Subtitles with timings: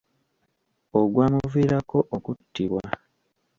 [0.99, 2.83] Ogwamuviirako okuttibwa.